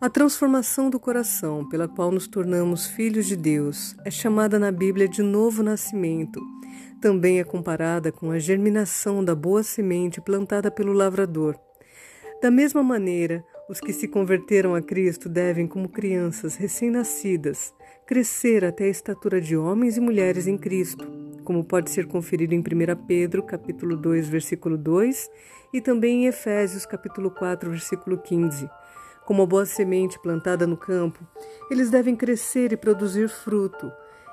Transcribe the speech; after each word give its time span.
A 0.00 0.10
transformação 0.10 0.90
do 0.90 0.98
coração, 0.98 1.66
pela 1.68 1.86
qual 1.86 2.10
nos 2.10 2.26
tornamos 2.26 2.86
filhos 2.86 3.26
de 3.26 3.36
Deus, 3.36 3.94
é 4.04 4.10
chamada 4.10 4.58
na 4.58 4.72
Bíblia 4.72 5.08
de 5.08 5.22
novo 5.22 5.62
nascimento. 5.62 6.40
Também 7.00 7.38
é 7.38 7.44
comparada 7.44 8.10
com 8.10 8.32
a 8.32 8.38
germinação 8.38 9.24
da 9.24 9.36
boa 9.36 9.62
semente 9.62 10.20
plantada 10.20 10.68
pelo 10.68 10.92
lavrador. 10.92 11.56
Da 12.42 12.50
mesma 12.50 12.82
maneira, 12.82 13.44
os 13.68 13.80
que 13.80 13.92
se 13.92 14.08
converteram 14.08 14.74
a 14.74 14.82
Cristo 14.82 15.28
devem, 15.28 15.66
como 15.66 15.88
crianças 15.88 16.56
recém-nascidas, 16.56 17.72
crescer 18.04 18.64
até 18.64 18.84
a 18.84 18.88
estatura 18.88 19.40
de 19.40 19.56
homens 19.56 19.96
e 19.96 20.00
mulheres 20.00 20.48
em 20.48 20.58
Cristo, 20.58 21.06
como 21.44 21.64
pode 21.64 21.90
ser 21.90 22.06
conferido 22.08 22.52
em 22.52 22.58
1 22.58 22.62
Pedro, 23.06 23.44
capítulo 23.44 23.96
2, 23.96 24.28
versículo 24.28 24.76
2, 24.76 25.30
e 25.72 25.80
também 25.80 26.24
em 26.24 26.26
Efésios, 26.26 26.84
capítulo 26.84 27.30
4, 27.30 27.70
versículo 27.70 28.18
15. 28.18 28.68
Como 29.24 29.42
a 29.42 29.46
boa 29.46 29.64
semente 29.64 30.18
plantada 30.18 30.66
no 30.66 30.76
campo, 30.76 31.26
eles 31.70 31.90
devem 31.90 32.14
crescer 32.14 32.72
e 32.72 32.76
produzir 32.76 33.28
fruto. 33.28 33.90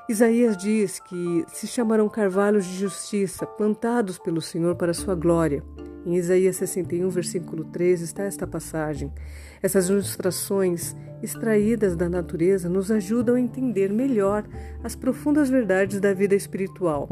Isaías 0.09 0.57
diz 0.57 0.99
que 0.99 1.45
se 1.47 1.65
chamarão 1.65 2.09
carvalhos 2.09 2.65
de 2.65 2.77
justiça, 2.77 3.45
plantados 3.45 4.19
pelo 4.19 4.41
Senhor 4.41 4.75
para 4.75 4.93
sua 4.93 5.15
glória. 5.15 5.63
Em 6.05 6.15
Isaías 6.15 6.57
61, 6.57 7.09
versículo 7.09 7.63
3, 7.63 8.01
está 8.01 8.23
esta 8.23 8.45
passagem. 8.45 9.13
Essas 9.61 9.87
ilustrações 9.87 10.93
extraídas 11.23 11.95
da 11.95 12.09
natureza 12.09 12.67
nos 12.67 12.91
ajudam 12.91 13.35
a 13.35 13.39
entender 13.39 13.93
melhor 13.93 14.43
as 14.83 14.95
profundas 14.95 15.49
verdades 15.49 16.01
da 16.01 16.13
vida 16.13 16.35
espiritual. 16.35 17.07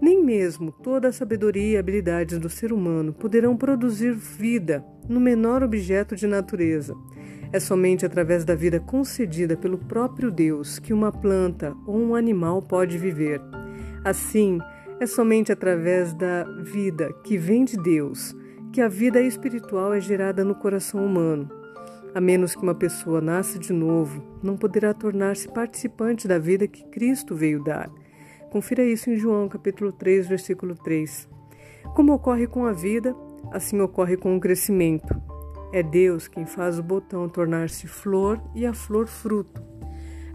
Nem 0.00 0.22
mesmo 0.22 0.70
toda 0.70 1.08
a 1.08 1.12
sabedoria 1.12 1.72
e 1.72 1.76
habilidades 1.76 2.38
do 2.38 2.48
ser 2.48 2.72
humano 2.72 3.12
poderão 3.12 3.56
produzir 3.56 4.12
vida 4.12 4.84
no 5.08 5.18
menor 5.18 5.62
objeto 5.62 6.14
de 6.14 6.26
natureza. 6.26 6.94
É 7.50 7.58
somente 7.58 8.04
através 8.04 8.44
da 8.44 8.54
vida 8.54 8.78
concedida 8.78 9.56
pelo 9.56 9.78
próprio 9.78 10.30
Deus 10.30 10.78
que 10.78 10.92
uma 10.92 11.10
planta 11.10 11.74
ou 11.86 11.98
um 11.98 12.14
animal 12.14 12.60
pode 12.60 12.98
viver. 12.98 13.40
Assim, 14.04 14.58
é 15.00 15.06
somente 15.06 15.50
através 15.50 16.12
da 16.12 16.44
vida 16.62 17.10
que 17.24 17.38
vem 17.38 17.64
de 17.64 17.76
Deus 17.76 18.36
que 18.70 18.82
a 18.82 18.88
vida 18.88 19.20
espiritual 19.20 19.94
é 19.94 20.00
gerada 20.00 20.44
no 20.44 20.54
coração 20.54 21.04
humano. 21.04 21.50
A 22.14 22.20
menos 22.20 22.54
que 22.54 22.62
uma 22.62 22.74
pessoa 22.74 23.20
nasça 23.20 23.58
de 23.58 23.72
novo, 23.72 24.22
não 24.42 24.56
poderá 24.56 24.92
tornar-se 24.92 25.48
participante 25.48 26.28
da 26.28 26.38
vida 26.38 26.66
que 26.66 26.84
Cristo 26.88 27.34
veio 27.34 27.62
dar. 27.62 27.90
Confira 28.50 28.84
isso 28.84 29.10
em 29.10 29.16
João 29.16 29.48
capítulo 29.48 29.90
3, 29.92 30.26
versículo 30.26 30.74
3. 30.74 31.28
Como 31.94 32.12
ocorre 32.12 32.46
com 32.46 32.66
a 32.66 32.72
vida, 32.72 33.14
assim 33.52 33.80
ocorre 33.80 34.16
com 34.16 34.36
o 34.36 34.40
crescimento. 34.40 35.27
É 35.72 35.82
Deus 35.82 36.26
quem 36.26 36.46
faz 36.46 36.78
o 36.78 36.82
botão 36.82 37.28
tornar-se 37.28 37.86
flor 37.86 38.40
e 38.54 38.64
a 38.64 38.72
flor 38.72 39.06
fruto. 39.06 39.62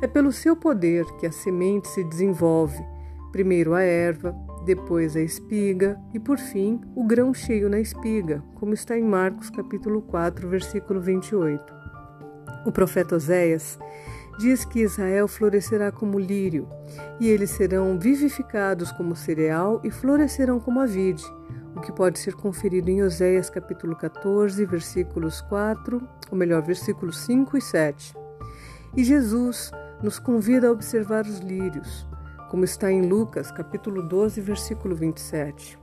É 0.01 0.07
pelo 0.07 0.31
seu 0.31 0.55
poder 0.55 1.05
que 1.17 1.25
a 1.25 1.31
semente 1.31 1.87
se 1.87 2.03
desenvolve, 2.03 2.83
primeiro 3.31 3.73
a 3.73 3.81
erva, 3.81 4.35
depois 4.65 5.15
a 5.15 5.21
espiga 5.21 5.99
e 6.13 6.19
por 6.19 6.37
fim 6.37 6.79
o 6.95 7.03
grão 7.03 7.33
cheio 7.33 7.69
na 7.69 7.79
espiga, 7.79 8.43
como 8.55 8.73
está 8.73 8.97
em 8.97 9.03
Marcos 9.03 9.49
capítulo 9.49 10.01
4, 10.03 10.47
versículo 10.47 11.01
28. 11.01 11.73
O 12.65 12.71
profeta 12.71 13.15
Oséias 13.15 13.79
diz 14.37 14.65
que 14.65 14.81
Israel 14.81 15.27
florescerá 15.27 15.91
como 15.91 16.19
lírio, 16.19 16.67
e 17.19 17.29
eles 17.29 17.51
serão 17.51 17.97
vivificados 17.99 18.91
como 18.91 19.15
cereal 19.15 19.79
e 19.83 19.91
florescerão 19.91 20.59
como 20.59 20.79
a 20.79 20.85
vide, 20.85 21.23
o 21.75 21.81
que 21.81 21.91
pode 21.91 22.19
ser 22.19 22.33
conferido 22.33 22.89
em 22.89 23.03
Oséias 23.03 23.49
capítulo 23.49 23.95
14, 23.95 24.65
versículos 24.65 25.41
4, 25.41 26.01
ou 26.31 26.37
melhor, 26.37 26.61
versículos 26.61 27.19
5 27.19 27.57
e 27.57 27.61
7. 27.61 28.15
E 28.95 29.03
Jesus 29.03 29.71
nos 30.01 30.19
convida 30.19 30.67
a 30.67 30.71
observar 30.71 31.25
os 31.25 31.39
lírios, 31.39 32.05
como 32.49 32.63
está 32.63 32.91
em 32.91 33.01
Lucas 33.07 33.51
capítulo 33.51 34.03
12, 34.03 34.39
versículo 34.41 34.95
27. 34.95 35.79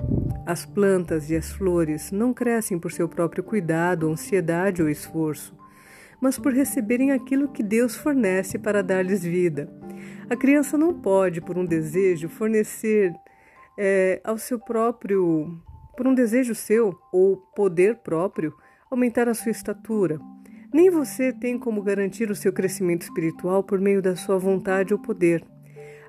As 0.47 0.65
plantas 0.65 1.29
e 1.29 1.37
as 1.37 1.51
flores 1.51 2.13
não 2.13 2.33
crescem 2.33 2.79
por 2.79 2.93
seu 2.93 3.09
próprio 3.09 3.43
cuidado, 3.43 4.09
ansiedade 4.09 4.81
ou 4.81 4.89
esforço, 4.89 5.53
mas 6.21 6.39
por 6.39 6.53
receberem 6.53 7.13
aquilo 7.13 7.49
que 7.49 7.63
Deus 7.63 7.97
fornece 7.97 8.59
para 8.59 8.83
dar-lhes 8.83 9.23
vida. 9.25 9.69
A 10.29 10.37
criança 10.37 10.77
não 10.77 10.95
pode, 10.95 11.41
por 11.41 11.57
um 11.57 11.65
desejo, 11.65 12.29
fornecer 12.29 13.13
é, 13.79 14.21
ao 14.23 14.39
seu 14.39 14.59
próprio, 14.59 15.61
por 15.97 16.07
um 16.07 16.15
desejo 16.15 16.55
seu 16.55 16.97
ou 17.13 17.37
poder 17.57 17.97
próprio, 17.97 18.55
aumentar 18.91 19.29
a 19.29 19.35
sua 19.35 19.51
estatura. 19.51 20.19
Nem 20.73 20.89
você 20.91 21.33
tem 21.33 21.59
como 21.59 21.83
garantir 21.83 22.31
o 22.31 22.37
seu 22.37 22.53
crescimento 22.53 23.03
espiritual 23.03 23.65
por 23.65 23.81
meio 23.81 24.01
da 24.01 24.15
sua 24.15 24.39
vontade 24.39 24.93
ou 24.93 25.01
poder. 25.01 25.45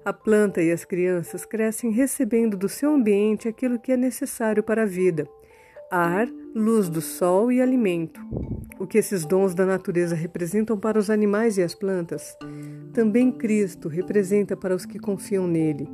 A 0.04 0.14
planta 0.14 0.62
e 0.62 0.72
as 0.72 0.84
crianças 0.84 1.46
crescem 1.46 1.92
recebendo 1.92 2.58
do 2.58 2.68
seu 2.68 2.92
ambiente 2.94 3.48
aquilo 3.48 3.80
que 3.80 3.92
é 3.92 3.98
necessário 3.98 4.62
para 4.64 4.84
a 4.84 4.86
vida: 4.86 5.28
ar, 5.92 6.28
luz 6.54 6.90
do 6.90 7.02
sol 7.02 7.52
e 7.52 7.62
alimento. 7.62 8.20
O 8.78 8.86
que 8.86 8.98
esses 8.98 9.26
dons 9.26 9.56
da 9.56 9.66
natureza 9.66 10.16
representam 10.16 10.78
para 10.78 11.00
os 11.00 11.10
animais 11.10 11.58
e 11.58 11.64
as 11.64 11.74
plantas, 11.74 12.36
também 12.94 13.32
Cristo 13.32 13.88
representa 13.88 14.58
para 14.58 14.76
os 14.76 14.86
que 14.86 15.00
confiam 15.00 15.48
nele. 15.48 15.88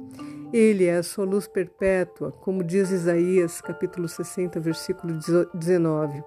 Ele 0.52 0.86
é 0.86 0.96
a 0.96 1.04
sua 1.04 1.26
luz 1.26 1.48
perpétua, 1.48 2.32
como 2.32 2.64
diz 2.64 2.90
Isaías, 2.90 3.62
capítulo 3.62 4.08
60, 4.08 4.60
versículo 4.60 5.20
19. 5.54 6.24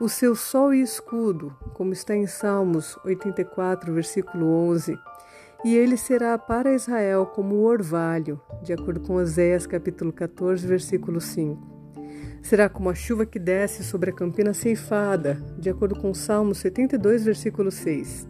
O 0.00 0.08
seu 0.08 0.34
sol 0.34 0.72
e 0.72 0.80
escudo, 0.80 1.54
como 1.74 1.92
está 1.92 2.14
em 2.14 2.26
Salmos 2.26 2.96
84, 3.04 3.92
versículo 3.92 4.46
11. 4.46 4.96
E 5.64 5.74
ele 5.74 5.96
será 5.96 6.38
para 6.38 6.74
Israel 6.74 7.26
como 7.26 7.56
o 7.56 7.64
orvalho, 7.64 8.40
de 8.62 8.72
acordo 8.72 9.00
com 9.00 9.16
Oséias 9.16 9.66
capítulo 9.66 10.12
14, 10.12 10.66
versículo 10.66 11.20
5. 11.20 11.75
Será 12.42 12.68
como 12.68 12.88
a 12.88 12.94
chuva 12.94 13.26
que 13.26 13.38
desce 13.38 13.82
sobre 13.82 14.10
a 14.10 14.12
campina 14.12 14.54
ceifada, 14.54 15.42
de 15.58 15.68
acordo 15.68 15.96
com 15.96 16.14
Salmo 16.14 16.54
72, 16.54 17.24
versículo 17.24 17.70
6. 17.70 18.28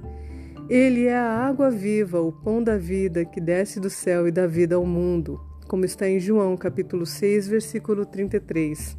Ele 0.69 1.05
é 1.05 1.17
a 1.17 1.47
água 1.47 1.71
viva, 1.71 2.21
o 2.21 2.33
pão 2.33 2.63
da 2.63 2.77
vida 2.77 3.25
que 3.25 3.41
desce 3.41 3.79
do 3.79 3.91
céu 3.91 4.27
e 4.27 4.33
dá 4.33 4.47
vida 4.47 4.75
ao 4.75 4.85
mundo, 4.85 5.41
como 5.69 5.85
está 5.85 6.09
em 6.09 6.19
João 6.19 6.57
capítulo 6.57 7.07
6, 7.07 7.47
versículo 7.49 8.05
33. 8.05 8.97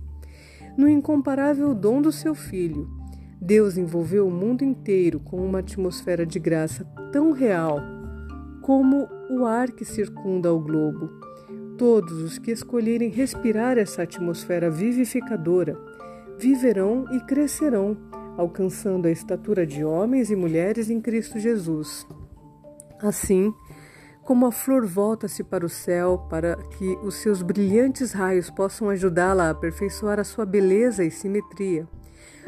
No 0.78 0.88
incomparável 0.88 1.74
dom 1.74 2.02
do 2.02 2.12
seu 2.12 2.36
Filho, 2.36 2.88
Deus 3.42 3.78
envolveu 3.78 4.28
o 4.28 4.32
mundo 4.32 4.64
inteiro 4.64 5.20
com 5.20 5.38
uma 5.38 5.60
atmosfera 5.60 6.26
de 6.26 6.40
graça 6.40 6.86
tão 7.12 7.32
real 7.32 7.80
como 8.62 9.08
o 9.30 9.46
ar 9.46 9.72
que 9.72 9.86
circunda 9.86 10.54
o 10.54 10.60
globo 10.60 11.27
Todos 11.78 12.24
os 12.24 12.40
que 12.40 12.50
escolherem 12.50 13.10
respirar 13.10 13.78
essa 13.78 14.02
atmosfera 14.02 14.68
vivificadora 14.68 15.78
viverão 16.40 17.06
e 17.12 17.20
crescerão, 17.20 17.96
alcançando 18.36 19.08
a 19.08 19.12
estatura 19.12 19.66
de 19.66 19.84
homens 19.84 20.32
e 20.32 20.36
mulheres 20.36 20.90
em 20.90 21.00
Cristo 21.00 21.38
Jesus. 21.38 22.08
Assim, 23.00 23.54
como 24.24 24.48
a 24.48 24.52
flor 24.52 24.88
volta-se 24.88 25.44
para 25.44 25.66
o 25.66 25.70
céu 25.70 26.26
para 26.30 26.56
que 26.56 26.98
os 27.04 27.16
seus 27.16 27.44
brilhantes 27.44 28.12
raios 28.12 28.50
possam 28.50 28.90
ajudá-la 28.90 29.46
a 29.46 29.50
aperfeiçoar 29.52 30.20
a 30.20 30.24
sua 30.24 30.48
beleza 30.48 31.04
e 31.04 31.12
simetria, 31.12 31.88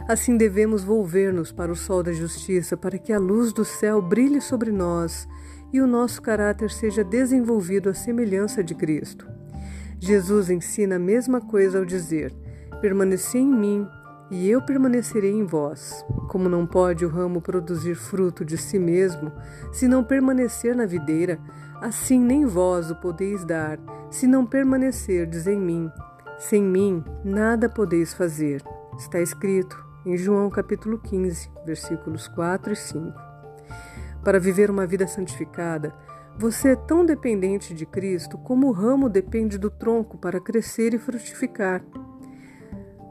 assim 0.07 0.37
devemos 0.37 0.83
volver-nos 0.83 1.51
para 1.51 1.71
o 1.71 1.75
sol 1.75 2.01
da 2.01 2.11
justiça 2.11 2.75
para 2.75 2.97
que 2.97 3.13
a 3.13 3.19
luz 3.19 3.53
do 3.53 3.63
céu 3.63 4.01
brilhe 4.01 4.41
sobre 4.41 4.71
nós 4.71 5.27
e 5.71 5.81
o 5.81 5.87
nosso 5.87 6.21
caráter 6.21 6.71
seja 6.71 7.03
desenvolvido 7.03 7.89
à 7.89 7.93
semelhança 7.93 8.63
de 8.63 8.73
Cristo. 8.75 9.27
Jesus 9.99 10.49
ensina 10.49 10.95
a 10.95 10.99
mesma 10.99 11.41
coisa 11.41 11.77
ao 11.77 11.85
dizer: 11.85 12.33
Permaneci 12.81 13.37
em 13.37 13.47
mim 13.47 13.87
e 14.31 14.49
eu 14.49 14.61
permanecerei 14.61 15.31
em 15.31 15.45
vós. 15.45 16.05
Como 16.29 16.47
não 16.47 16.65
pode 16.65 17.05
o 17.05 17.09
ramo 17.09 17.41
produzir 17.41 17.95
fruto 17.95 18.45
de 18.45 18.57
si 18.57 18.79
mesmo, 18.79 19.31
se 19.71 19.87
não 19.87 20.03
permanecer 20.03 20.75
na 20.75 20.85
videira, 20.85 21.39
assim 21.81 22.19
nem 22.19 22.45
vós 22.45 22.91
o 22.91 22.95
podeis 22.95 23.43
dar, 23.43 23.79
se 24.09 24.27
não 24.27 24.45
permanecerdes 24.45 25.47
em 25.47 25.59
mim. 25.59 25.91
Sem 26.37 26.63
mim 26.63 27.03
nada 27.23 27.67
podeis 27.67 28.13
fazer. 28.13 28.63
Está 28.97 29.19
escrito 29.19 29.77
em 30.05 30.15
João 30.17 30.49
capítulo 30.49 30.97
15, 30.99 31.49
versículos 31.65 32.27
4 32.29 32.71
e 32.71 32.75
5. 32.75 33.28
Para 34.23 34.39
viver 34.39 34.69
uma 34.69 34.85
vida 34.85 35.07
santificada, 35.07 35.93
você 36.37 36.69
é 36.69 36.75
tão 36.75 37.05
dependente 37.05 37.73
de 37.73 37.85
Cristo 37.85 38.37
como 38.37 38.67
o 38.67 38.71
ramo 38.71 39.09
depende 39.09 39.57
do 39.57 39.69
tronco 39.69 40.17
para 40.17 40.39
crescer 40.39 40.93
e 40.93 40.97
frutificar. 40.97 41.83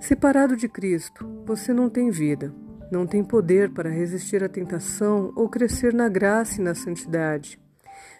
Separado 0.00 0.56
de 0.56 0.69
Cristo, 0.69 1.28
você 1.44 1.72
não 1.72 1.90
tem 1.90 2.10
vida, 2.10 2.55
não 2.90 3.06
tem 3.06 3.22
poder 3.22 3.70
para 3.70 3.90
resistir 3.90 4.43
à 4.43 4.49
tentação 4.49 5.32
ou 5.37 5.49
crescer 5.49 5.93
na 5.93 6.08
graça 6.08 6.60
e 6.60 6.64
na 6.64 6.75
santidade. 6.75 7.60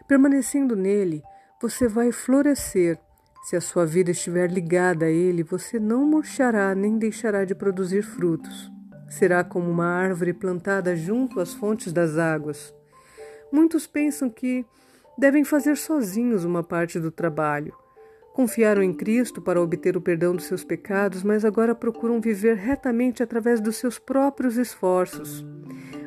Permanecendo 0.07 0.75
nele, 0.75 1.23
você 1.61 1.89
vai 1.89 2.13
florescer. 2.13 2.99
Se 3.45 3.57
a 3.57 3.61
sua 3.61 3.87
vida 3.87 4.11
estiver 4.11 4.51
ligada 4.51 5.07
a 5.07 5.11
ele, 5.11 5.43
você 5.43 5.79
não 5.79 6.05
murchará 6.05 6.75
nem 6.75 6.99
deixará 6.99 7.45
de 7.45 7.55
produzir 7.55 8.03
frutos. 8.03 8.71
Será 9.09 9.43
como 9.43 9.71
uma 9.71 9.87
árvore 9.87 10.35
plantada 10.35 10.95
junto 10.95 11.41
às 11.41 11.55
fontes 11.55 11.93
das 11.93 12.19
águas. 12.19 12.75
Muitos 13.53 13.87
pensam 13.87 14.29
que 14.29 14.65
devem 15.17 15.45
fazer 15.45 15.77
sozinhos 15.77 16.45
uma 16.45 16.63
parte 16.63 17.01
do 17.01 17.11
trabalho. 17.11 17.75
Confiaram 18.33 18.83
em 18.83 18.93
Cristo 18.93 19.43
para 19.43 19.61
obter 19.61 19.97
o 19.97 20.01
perdão 20.01 20.35
dos 20.35 20.45
seus 20.45 20.63
pecados, 20.63 21.25
mas 21.25 21.45
agora 21.45 21.75
procuram 21.75 22.21
viver 22.21 22.57
retamente 22.57 23.23
através 23.23 23.61
dos 23.61 23.77
seus 23.77 23.99
próprios 23.99 24.57
esforços. 24.57 25.45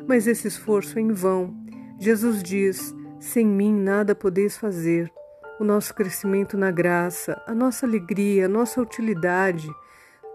Mas 0.06 0.26
esse 0.26 0.48
esforço 0.48 0.98
é 0.98 1.02
em 1.02 1.12
vão. 1.12 1.54
Jesus 1.98 2.42
diz: 2.42 2.94
Sem 3.20 3.46
mim 3.46 3.74
nada 3.74 4.14
podeis 4.14 4.56
fazer. 4.56 5.12
O 5.60 5.64
nosso 5.64 5.94
crescimento 5.94 6.56
na 6.56 6.70
graça, 6.70 7.40
a 7.46 7.54
nossa 7.54 7.84
alegria, 7.84 8.46
a 8.46 8.48
nossa 8.48 8.80
utilidade, 8.80 9.68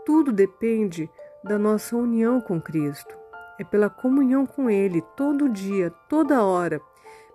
tudo 0.05 0.31
depende 0.31 1.09
da 1.43 1.57
nossa 1.57 1.97
união 1.97 2.39
com 2.39 2.61
Cristo. 2.61 3.17
É 3.59 3.63
pela 3.63 3.89
comunhão 3.89 4.45
com 4.45 4.69
Ele, 4.69 5.01
todo 5.15 5.49
dia, 5.49 5.89
toda 6.07 6.43
hora, 6.43 6.79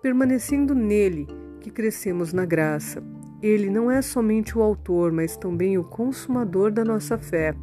permanecendo 0.02 0.74
nele, 0.74 1.28
que 1.60 1.70
crescemos 1.70 2.32
na 2.32 2.44
graça. 2.44 3.00
Ele 3.40 3.70
não 3.70 3.88
é 3.88 4.02
somente 4.02 4.58
o 4.58 4.62
autor, 4.62 5.12
mas 5.12 5.36
também 5.36 5.78
o 5.78 5.84
consumador 5.84 6.72
da 6.72 6.84
nossa 6.84 7.16
fé. 7.16 7.54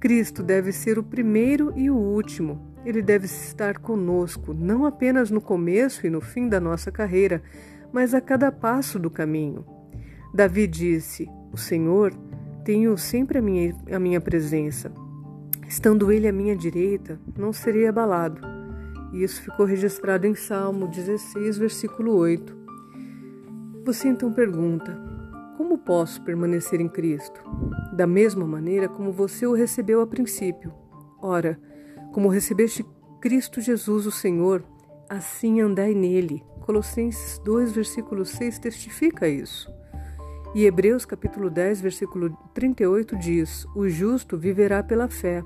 Cristo 0.00 0.42
deve 0.42 0.72
ser 0.72 0.98
o 0.98 1.02
primeiro 1.02 1.72
e 1.76 1.90
o 1.90 1.96
último. 1.96 2.74
Ele 2.86 3.02
deve 3.02 3.26
estar 3.26 3.78
conosco, 3.78 4.54
não 4.54 4.86
apenas 4.86 5.30
no 5.30 5.40
começo 5.40 6.06
e 6.06 6.10
no 6.10 6.22
fim 6.22 6.48
da 6.48 6.58
nossa 6.58 6.90
carreira, 6.90 7.42
mas 7.92 8.14
a 8.14 8.20
cada 8.20 8.50
passo 8.50 8.98
do 8.98 9.10
caminho. 9.10 9.64
Davi 10.32 10.66
disse: 10.66 11.28
O 11.52 11.56
Senhor 11.58 12.14
tenho 12.64 12.96
sempre 12.96 13.38
a 13.38 13.42
minha, 13.42 13.74
a 13.92 13.98
minha 13.98 14.20
presença. 14.20 14.90
Estando 15.66 16.10
ele 16.10 16.28
à 16.28 16.32
minha 16.32 16.56
direita, 16.56 17.20
não 17.36 17.52
serei 17.52 17.86
abalado. 17.86 18.57
Isso 19.12 19.42
ficou 19.42 19.64
registrado 19.64 20.26
em 20.26 20.34
Salmo 20.34 20.86
16, 20.86 21.58
versículo 21.58 22.14
8. 22.16 22.56
Você 23.84 24.08
então 24.08 24.32
pergunta: 24.32 24.96
como 25.56 25.78
posso 25.78 26.22
permanecer 26.22 26.80
em 26.80 26.88
Cristo? 26.88 27.40
Da 27.92 28.06
mesma 28.06 28.46
maneira 28.46 28.88
como 28.88 29.10
você 29.10 29.46
o 29.46 29.54
recebeu 29.54 30.00
a 30.00 30.06
princípio. 30.06 30.72
Ora, 31.20 31.58
como 32.12 32.28
recebeste 32.28 32.86
Cristo 33.20 33.60
Jesus, 33.60 34.06
o 34.06 34.10
Senhor, 34.10 34.62
assim 35.08 35.60
andai 35.60 35.94
nele. 35.94 36.44
Colossenses 36.60 37.40
2, 37.40 37.72
versículo 37.72 38.24
6 38.24 38.58
testifica 38.58 39.26
isso. 39.26 39.68
E 40.54 40.64
Hebreus 40.64 41.04
capítulo 41.04 41.50
10, 41.50 41.80
versículo 41.80 42.36
38 42.54 43.16
diz: 43.16 43.66
O 43.74 43.88
justo 43.88 44.36
viverá 44.38 44.82
pela 44.82 45.08
fé. 45.08 45.42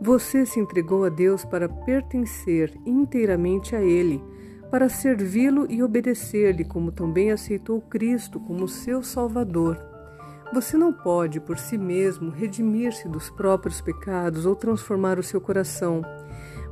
Você 0.00 0.46
se 0.46 0.60
entregou 0.60 1.04
a 1.04 1.08
Deus 1.08 1.44
para 1.44 1.68
pertencer 1.68 2.72
inteiramente 2.86 3.74
a 3.74 3.82
Ele 3.82 4.22
para 4.70 4.88
servi-lo 4.88 5.66
e 5.68 5.82
obedecer-lhe, 5.82 6.64
como 6.64 6.92
também 6.92 7.30
aceitou 7.30 7.80
Cristo 7.80 8.38
como 8.38 8.68
seu 8.68 9.02
Salvador. 9.02 9.78
Você 10.52 10.76
não 10.76 10.92
pode, 10.92 11.40
por 11.40 11.58
si 11.58 11.76
mesmo, 11.76 12.30
redimir-se 12.30 13.08
dos 13.08 13.30
próprios 13.30 13.80
pecados 13.80 14.46
ou 14.46 14.54
transformar 14.56 15.18
o 15.18 15.22
seu 15.22 15.40
coração, 15.40 16.02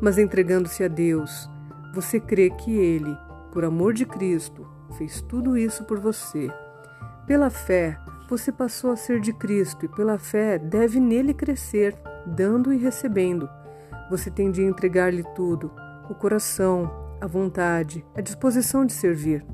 mas 0.01 0.19
entregando-se 0.19 0.83
a 0.85 0.89
Deus, 0.89 1.49
você 1.95 2.19
crê 2.21 2.51
que 2.51 2.71
Ele, 2.73 3.17
por 3.53 3.65
amor 3.65 3.93
de 3.93 4.05
Cristo, 4.05 4.67
fez 4.97 5.21
tudo 5.23 5.57
isso 5.57 5.85
por 5.85 5.99
você. 5.99 6.51
Pela 7.27 7.51
fé, 7.51 7.99
você 8.29 8.51
passou 8.51 8.91
a 8.91 8.97
ser 8.97 9.21
de 9.21 9.33
Cristo 9.33 9.87
e 9.87 9.89
pela 9.89 10.19
fé 10.19 10.59
deve 10.59 11.01
nele 11.01 11.35
crescer, 11.35 11.97
dando 12.27 12.73
e 12.73 12.79
recebendo. 12.79 13.49
Você 14.11 14.31
tem 14.31 14.51
de 14.51 14.63
entregar-lhe 14.63 15.25
tudo: 15.35 15.71
o 16.09 16.15
coração, 16.15 16.91
a 17.21 17.27
vontade, 17.27 18.05
a 18.15 18.21
disposição 18.21 18.85
de 18.85 18.93
servir. 18.93 19.45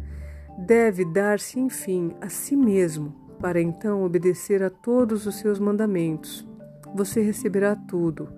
Deve 0.59 1.05
dar-se, 1.05 1.59
enfim, 1.59 2.15
a 2.21 2.29
si 2.29 2.57
mesmo, 2.57 3.15
para 3.41 3.61
então 3.61 4.05
obedecer 4.05 4.63
a 4.63 4.71
todos 4.71 5.27
os 5.27 5.37
seus 5.37 5.59
mandamentos. 5.59 6.47
Você 6.95 7.21
receberá 7.23 7.75
tudo. 7.75 8.29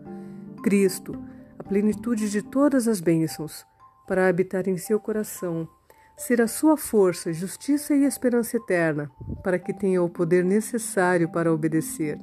Cristo, 0.62 1.12
a 1.58 1.62
plenitude 1.62 2.30
de 2.30 2.40
todas 2.40 2.88
as 2.88 3.00
bênçãos, 3.00 3.66
para 4.06 4.28
habitar 4.28 4.68
em 4.68 4.76
seu 4.76 5.00
coração, 5.00 5.68
ser 6.16 6.40
a 6.40 6.46
sua 6.46 6.76
força, 6.76 7.32
justiça 7.32 7.94
e 7.94 8.04
esperança 8.04 8.56
eterna, 8.56 9.10
para 9.42 9.58
que 9.58 9.74
tenha 9.74 10.02
o 10.02 10.08
poder 10.08 10.44
necessário 10.44 11.30
para 11.30 11.52
obedecer. 11.52 12.18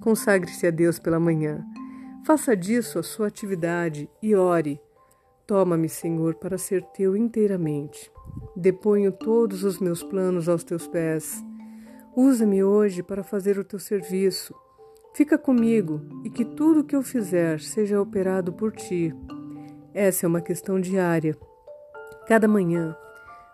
Consagre-se 0.00 0.66
a 0.66 0.70
Deus 0.70 0.98
pela 0.98 1.20
manhã. 1.20 1.64
Faça 2.26 2.56
disso 2.56 2.98
a 2.98 3.02
sua 3.02 3.28
atividade 3.28 4.08
e 4.22 4.34
ore 4.34 4.80
Toma-me, 5.48 5.88
Senhor, 5.88 6.34
para 6.34 6.58
ser 6.58 6.82
teu 6.92 7.16
inteiramente. 7.16 8.12
Deponho 8.54 9.10
todos 9.10 9.64
os 9.64 9.78
meus 9.78 10.02
planos 10.02 10.46
aos 10.46 10.62
teus 10.62 10.86
pés. 10.86 11.42
Usa-me 12.14 12.62
hoje 12.62 13.02
para 13.02 13.22
fazer 13.22 13.58
o 13.58 13.64
teu 13.64 13.78
serviço. 13.78 14.54
Fica 15.14 15.38
comigo 15.38 16.02
e 16.22 16.28
que 16.28 16.44
tudo 16.44 16.80
o 16.80 16.84
que 16.84 16.94
eu 16.94 17.02
fizer 17.02 17.60
seja 17.60 17.98
operado 17.98 18.52
por 18.52 18.72
ti. 18.72 19.10
Essa 19.94 20.26
é 20.26 20.28
uma 20.28 20.42
questão 20.42 20.78
diária. 20.78 21.34
Cada 22.26 22.46
manhã, 22.46 22.94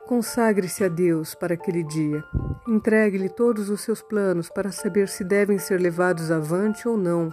consagre-se 0.06 0.84
a 0.84 0.88
Deus 0.88 1.34
para 1.34 1.54
aquele 1.54 1.82
dia. 1.82 2.22
Entregue-lhe 2.68 3.28
todos 3.28 3.68
os 3.70 3.80
seus 3.80 4.02
planos 4.02 4.48
para 4.48 4.70
saber 4.70 5.08
se 5.08 5.24
devem 5.24 5.58
ser 5.58 5.80
levados 5.80 6.30
avante 6.30 6.86
ou 6.88 6.96
não, 6.96 7.32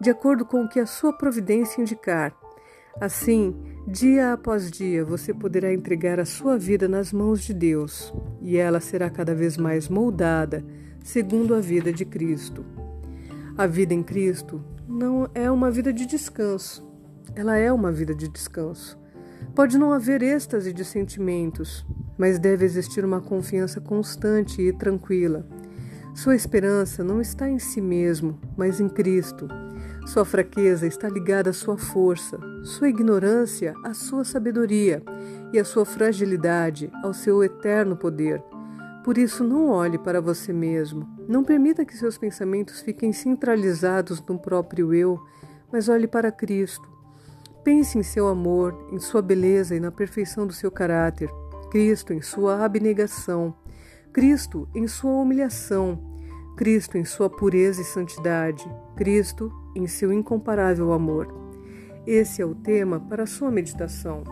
de 0.00 0.10
acordo 0.10 0.44
com 0.44 0.64
o 0.64 0.68
que 0.68 0.80
a 0.80 0.86
sua 0.86 1.12
providência 1.12 1.80
indicar. 1.80 2.34
Assim, 3.00 3.56
dia 3.86 4.32
após 4.32 4.70
dia, 4.70 5.04
você 5.04 5.32
poderá 5.32 5.72
entregar 5.72 6.18
a 6.18 6.24
sua 6.24 6.58
vida 6.58 6.88
nas 6.88 7.12
mãos 7.12 7.42
de 7.42 7.54
Deus 7.54 8.12
e 8.40 8.56
ela 8.56 8.80
será 8.80 9.08
cada 9.08 9.34
vez 9.34 9.56
mais 9.56 9.88
moldada 9.88 10.64
segundo 11.02 11.54
a 11.54 11.60
vida 11.60 11.92
de 11.92 12.04
Cristo. 12.04 12.64
A 13.56 13.66
vida 13.66 13.94
em 13.94 14.02
Cristo 14.02 14.62
não 14.88 15.28
é 15.34 15.50
uma 15.50 15.70
vida 15.70 15.92
de 15.92 16.04
descanso, 16.04 16.86
ela 17.34 17.56
é 17.56 17.72
uma 17.72 17.92
vida 17.92 18.14
de 18.14 18.28
descanso. 18.28 18.99
Pode 19.54 19.78
não 19.78 19.92
haver 19.92 20.22
êxtase 20.22 20.72
de 20.72 20.84
sentimentos, 20.84 21.84
mas 22.16 22.38
deve 22.38 22.64
existir 22.64 23.04
uma 23.04 23.20
confiança 23.20 23.80
constante 23.80 24.60
e 24.62 24.72
tranquila. 24.72 25.46
Sua 26.14 26.34
esperança 26.34 27.04
não 27.04 27.20
está 27.20 27.48
em 27.48 27.58
si 27.58 27.80
mesmo, 27.80 28.38
mas 28.56 28.80
em 28.80 28.88
Cristo 28.88 29.48
sua 30.06 30.24
fraqueza 30.24 30.86
está 30.88 31.08
ligada 31.08 31.50
à 31.50 31.52
sua 31.52 31.78
força, 31.78 32.36
sua 32.64 32.88
ignorância 32.88 33.74
à 33.84 33.94
sua 33.94 34.24
sabedoria 34.24 35.02
e 35.52 35.58
a 35.58 35.64
sua 35.64 35.84
fragilidade 35.84 36.90
ao 37.04 37.14
seu 37.14 37.44
eterno 37.44 37.96
poder. 37.96 38.42
Por 39.04 39.16
isso, 39.16 39.44
não 39.44 39.68
olhe 39.68 39.98
para 39.98 40.20
você 40.20 40.52
mesmo. 40.52 41.08
Não 41.28 41.44
permita 41.44 41.84
que 41.84 41.96
seus 41.96 42.18
pensamentos 42.18 42.80
fiquem 42.80 43.12
centralizados 43.12 44.20
no 44.22 44.36
próprio 44.36 44.92
eu, 44.92 45.18
mas 45.72 45.88
olhe 45.88 46.08
para 46.08 46.32
Cristo. 46.32 46.90
Pense 47.62 47.98
em 47.98 48.02
seu 48.02 48.26
amor, 48.26 48.88
em 48.90 48.98
sua 48.98 49.20
beleza 49.20 49.74
e 49.74 49.80
na 49.80 49.90
perfeição 49.90 50.46
do 50.46 50.52
seu 50.52 50.70
caráter. 50.70 51.30
Cristo 51.70 52.12
em 52.12 52.22
sua 52.22 52.64
abnegação. 52.64 53.54
Cristo 54.12 54.68
em 54.74 54.88
sua 54.88 55.12
humilhação. 55.12 55.98
Cristo 56.56 56.96
em 56.96 57.04
sua 57.04 57.28
pureza 57.28 57.82
e 57.82 57.84
santidade. 57.84 58.68
Cristo 58.96 59.52
em 59.76 59.86
seu 59.86 60.12
incomparável 60.12 60.92
amor. 60.92 61.28
Esse 62.06 62.40
é 62.40 62.46
o 62.46 62.54
tema 62.54 62.98
para 62.98 63.24
a 63.24 63.26
sua 63.26 63.50
meditação. 63.50 64.24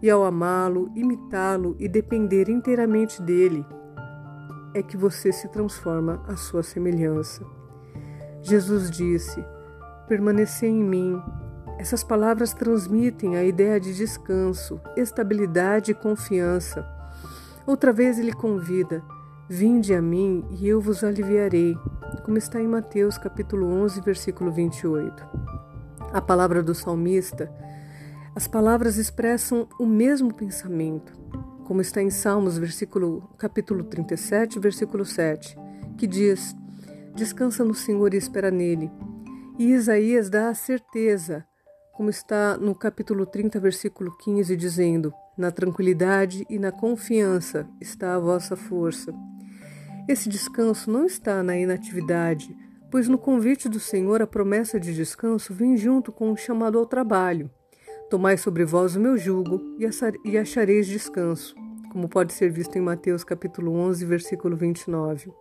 E 0.00 0.08
ao 0.08 0.24
amá-lo, 0.24 0.90
imitá-lo 0.94 1.74
e 1.78 1.88
depender 1.88 2.48
inteiramente 2.48 3.20
dele, 3.20 3.66
é 4.72 4.82
que 4.82 4.96
você 4.96 5.32
se 5.32 5.48
transforma 5.48 6.22
à 6.28 6.36
sua 6.36 6.62
semelhança. 6.62 7.44
Jesus 8.40 8.90
disse: 8.90 9.44
Permanecer 10.06 10.68
em 10.68 10.84
mim. 10.84 11.20
Essas 11.78 12.02
palavras 12.02 12.52
transmitem 12.52 13.36
a 13.36 13.44
ideia 13.44 13.78
de 13.78 13.94
descanso, 13.94 14.80
estabilidade 14.96 15.92
e 15.92 15.94
confiança. 15.94 16.84
Outra 17.64 17.92
vez 17.92 18.18
ele 18.18 18.32
convida: 18.32 19.02
Vinde 19.48 19.94
a 19.94 20.02
mim 20.02 20.44
e 20.50 20.66
eu 20.66 20.80
vos 20.80 21.04
aliviarei, 21.04 21.76
como 22.24 22.36
está 22.36 22.60
em 22.60 22.66
Mateus 22.66 23.16
capítulo 23.16 23.66
11, 23.66 24.00
versículo 24.00 24.50
28. 24.50 25.24
A 26.12 26.20
palavra 26.20 26.62
do 26.64 26.74
salmista, 26.74 27.48
as 28.34 28.48
palavras 28.48 28.96
expressam 28.96 29.68
o 29.78 29.86
mesmo 29.86 30.34
pensamento, 30.34 31.12
como 31.64 31.80
está 31.80 32.02
em 32.02 32.10
Salmos 32.10 32.58
versículo 32.58 33.30
capítulo 33.38 33.84
37, 33.84 34.58
versículo 34.58 35.04
7, 35.04 35.56
que 35.96 36.08
diz: 36.08 36.56
Descansa 37.14 37.64
no 37.64 37.74
Senhor 37.74 38.14
e 38.14 38.16
espera 38.16 38.50
nele. 38.50 38.90
E 39.58 39.72
Isaías 39.72 40.28
dá 40.28 40.48
a 40.48 40.54
certeza, 40.54 41.46
como 41.98 42.10
está 42.10 42.56
no 42.56 42.76
capítulo 42.76 43.26
30, 43.26 43.58
versículo 43.58 44.16
15, 44.18 44.54
dizendo: 44.54 45.12
Na 45.36 45.50
tranquilidade 45.50 46.46
e 46.48 46.56
na 46.56 46.70
confiança 46.70 47.68
está 47.80 48.14
a 48.14 48.20
vossa 48.20 48.54
força. 48.54 49.12
Esse 50.08 50.28
descanso 50.28 50.92
não 50.92 51.04
está 51.04 51.42
na 51.42 51.58
inatividade, 51.58 52.56
pois 52.88 53.08
no 53.08 53.18
convite 53.18 53.68
do 53.68 53.80
Senhor 53.80 54.22
a 54.22 54.28
promessa 54.28 54.78
de 54.78 54.94
descanso 54.94 55.52
vem 55.52 55.76
junto 55.76 56.12
com 56.12 56.30
o 56.30 56.36
chamado 56.36 56.78
ao 56.78 56.86
trabalho. 56.86 57.50
Tomai 58.08 58.38
sobre 58.38 58.64
vós 58.64 58.94
o 58.94 59.00
meu 59.00 59.16
jugo 59.16 59.60
e 60.24 60.38
achareis 60.38 60.86
descanso, 60.86 61.52
como 61.90 62.08
pode 62.08 62.32
ser 62.32 62.48
visto 62.52 62.76
em 62.76 62.80
Mateus 62.80 63.24
capítulo 63.24 63.72
11, 63.72 64.06
versículo 64.06 64.56
29. 64.56 65.32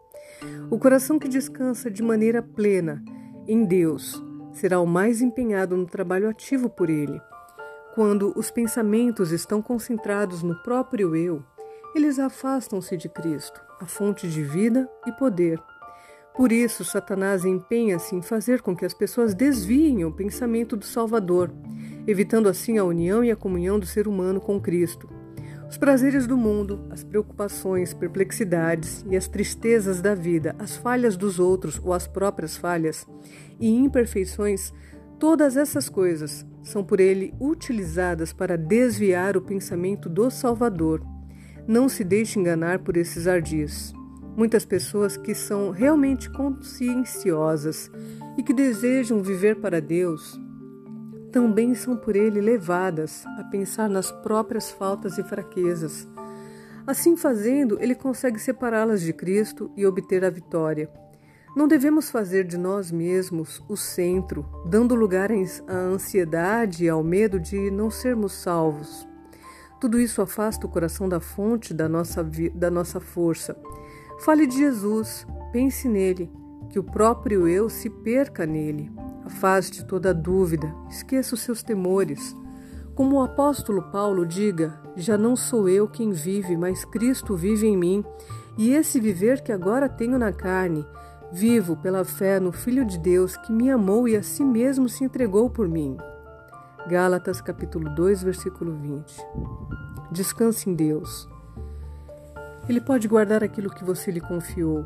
O 0.72 0.80
coração 0.80 1.20
que 1.20 1.28
descansa 1.28 1.92
de 1.92 2.02
maneira 2.02 2.42
plena 2.42 3.04
em 3.48 3.64
Deus 3.64 4.26
será 4.58 4.80
o 4.80 4.88
mais 4.88 5.22
empenhado 5.22 5.78
no 5.78 5.86
trabalho 5.86 6.28
ativo 6.28 6.68
por 6.68 6.90
Ele. 6.90 7.22
Quando 7.94 8.34
os 8.36 8.50
pensamentos 8.50 9.32
estão 9.32 9.62
concentrados 9.62 10.42
no 10.42 10.56
próprio 10.64 11.16
eu, 11.16 11.44
eles 11.96 12.20
afastam-se 12.20 12.98
de 12.98 13.08
Cristo, 13.08 13.62
a 13.80 13.86
fonte 13.86 14.28
de 14.28 14.44
vida 14.44 14.90
e 15.06 15.12
poder. 15.12 15.62
Por 16.36 16.52
isso, 16.52 16.84
Satanás 16.84 17.46
empenha-se 17.46 18.16
em 18.16 18.22
fazer 18.22 18.62
com 18.62 18.76
que 18.76 18.86
as 18.86 18.94
pessoas 18.94 19.34
desviem 19.34 20.06
o 20.06 20.12
pensamento 20.12 20.76
do 20.76 20.86
Salvador, 20.86 21.52
evitando 22.06 22.50
assim 22.50 22.78
a 22.78 22.84
união 22.84 23.24
e 23.24 23.32
a 23.32 23.36
comunhão 23.36 23.80
do 23.80 23.86
ser 23.86 24.08
humano 24.08 24.40
com 24.42 24.60
Cristo. 24.60 25.10
Os 25.70 25.78
prazeres 25.78 26.26
do 26.26 26.38
mundo, 26.38 26.88
as 26.90 27.04
preocupações, 27.04 27.94
perplexidades 27.94 29.06
e 29.10 29.18
as 29.18 29.28
tristezas 29.28 30.02
da 30.02 30.16
vida, 30.16 30.56
as 30.58 30.78
falhas 30.78 31.18
dos 31.18 31.40
outros 31.40 31.80
ou 31.84 31.94
as 31.94 32.08
próprias 32.08 32.56
falhas 32.56 33.06
e 33.60 33.70
imperfeições, 33.70 34.74
todas 35.20 35.58
essas 35.58 35.90
coisas 35.90 36.46
são 36.64 36.86
por 36.86 37.02
ele 37.02 37.34
utilizadas 37.40 38.32
para 38.32 38.58
desviar 38.58 39.36
o 39.36 39.42
pensamento 39.42 40.08
do 40.08 40.32
Salvador. 40.32 41.06
Não 41.68 41.90
se 41.90 42.04
deixe 42.04 42.40
enganar 42.40 42.80
por 42.80 42.96
esses 42.96 43.28
ardis. 43.28 43.94
Muitas 44.38 44.64
pessoas 44.64 45.18
que 45.18 45.36
são 45.36 45.72
realmente 45.72 46.30
conscienciosas 46.30 47.92
e 48.38 48.44
que 48.44 48.54
desejam 48.54 49.22
viver 49.22 49.58
para 49.58 49.82
Deus 49.82 50.40
também 51.38 51.76
são 51.76 51.96
por 51.96 52.16
ele 52.16 52.42
levadas 52.42 53.24
a 53.38 53.44
pensar 53.44 53.88
nas 53.88 54.12
próprias 54.12 54.72
faltas 54.72 55.20
e 55.20 55.24
fraquezas. 55.24 56.08
Assim 56.88 57.16
fazendo, 57.16 57.78
ele 57.80 57.94
consegue 57.94 58.40
separá-las 58.40 59.02
de 59.02 59.14
Cristo 59.14 59.70
e 59.78 59.86
obter 59.86 60.26
a 60.26 60.32
vitória. 60.32 60.90
Não 61.56 61.68
devemos 61.68 62.10
fazer 62.10 62.44
de 62.44 62.58
nós 62.58 62.92
mesmos 62.92 63.64
o 63.70 63.78
centro, 63.78 64.44
dando 64.66 64.96
lugar 64.96 65.30
à 65.68 65.74
ansiedade 65.74 66.86
e 66.86 66.90
ao 66.90 67.04
medo 67.04 67.40
de 67.40 67.70
não 67.70 67.92
sermos 67.92 68.34
salvos. 68.34 69.08
Tudo 69.80 70.00
isso 70.00 70.24
afasta 70.24 70.66
o 70.66 70.70
coração 70.70 71.08
da 71.08 71.20
fonte 71.20 71.72
da 71.72 71.88
nossa, 71.88 72.28
da 72.56 72.72
nossa 72.72 73.00
força. 73.00 73.56
Fale 74.22 74.48
de 74.48 74.58
Jesus, 74.58 75.28
pense 75.52 75.88
nele, 75.88 76.32
que 76.72 76.80
o 76.80 76.84
próprio 76.84 77.48
eu 77.48 77.70
se 77.70 77.92
perca 77.92 78.44
nele. 78.44 78.92
Afaste 79.28 79.84
toda 79.84 80.14
dúvida, 80.14 80.74
esqueça 80.90 81.36
os 81.36 81.42
seus 81.42 81.62
temores. 81.62 82.34
Como 82.96 83.18
o 83.18 83.22
apóstolo 83.22 83.82
Paulo 83.92 84.26
diga: 84.26 84.80
Já 84.96 85.18
não 85.18 85.36
sou 85.36 85.68
eu 85.68 85.86
quem 85.86 86.12
vive, 86.14 86.56
mas 86.56 86.86
Cristo 86.86 87.36
vive 87.36 87.68
em 87.68 87.76
mim, 87.76 88.06
e 88.58 88.72
esse 88.72 89.02
viver 89.02 89.42
que 89.42 89.52
agora 89.52 89.90
tenho 89.90 90.18
na 90.18 90.32
carne, 90.32 90.86
vivo 91.30 91.76
pela 91.76 92.06
fé 92.06 92.40
no 92.40 92.54
Filho 92.54 92.86
de 92.86 92.98
Deus 92.98 93.36
que 93.36 93.52
me 93.52 93.70
amou 93.70 94.08
e 94.08 94.16
a 94.16 94.24
si 94.24 94.46
mesmo 94.46 94.88
se 94.88 95.04
entregou 95.04 95.50
por 95.50 95.68
mim. 95.68 95.98
Gálatas 96.88 97.42
capítulo 97.42 97.94
2, 97.94 98.24
versículo 98.24 98.78
20. 98.78 99.14
Descanse 100.10 100.70
em 100.70 100.74
Deus. 100.74 101.28
Ele 102.70 102.80
pode 102.80 103.10
guardar 103.10 103.44
aquilo 103.44 103.70
que 103.70 103.84
você 103.84 104.10
lhe 104.10 104.22
confiou. 104.22 104.86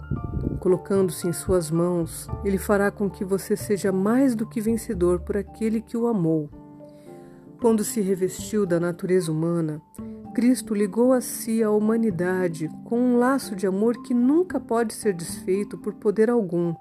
Colocando-se 0.62 1.28
em 1.28 1.34
suas 1.34 1.72
mãos, 1.72 2.28
ele 2.46 2.60
fará 2.60 2.92
com 2.92 3.10
que 3.10 3.26
você 3.26 3.58
seja 3.58 3.92
mais 3.92 4.36
do 4.36 4.46
que 4.46 4.62
vencedor 4.62 5.22
por 5.22 5.36
aquele 5.36 5.82
que 5.82 5.98
o 5.98 6.06
amou. 6.06 6.52
Quando 7.60 7.84
se 7.84 8.00
revestiu 8.00 8.64
da 8.64 8.80
natureza 8.80 9.32
humana, 9.32 9.82
Cristo 10.36 10.76
ligou 10.76 11.14
a 11.14 11.20
si 11.20 11.64
a 11.64 11.72
humanidade 11.72 12.70
com 12.86 13.00
um 13.00 13.18
laço 13.18 13.56
de 13.56 13.66
amor 13.66 14.04
que 14.04 14.14
nunca 14.14 14.60
pode 14.60 14.94
ser 14.94 15.14
desfeito 15.14 15.80
por 15.80 15.96
poder 15.96 16.30
algum, 16.30 16.76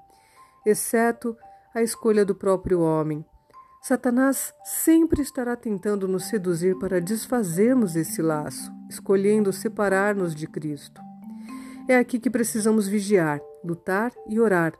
exceto 0.63 1.35
a 1.73 1.81
escolha 1.81 2.23
do 2.23 2.35
próprio 2.35 2.81
homem. 2.81 3.25
Satanás 3.81 4.53
sempre 4.63 5.23
estará 5.23 5.55
tentando 5.55 6.07
nos 6.07 6.25
seduzir 6.25 6.77
para 6.77 7.01
desfazermos 7.01 7.95
esse 7.95 8.21
laço, 8.21 8.71
escolhendo 8.87 9.51
separar-nos 9.51 10.35
de 10.35 10.45
Cristo. 10.45 11.01
É 11.87 11.97
aqui 11.97 12.19
que 12.19 12.29
precisamos 12.29 12.87
vigiar, 12.87 13.41
lutar 13.63 14.11
e 14.27 14.39
orar, 14.39 14.73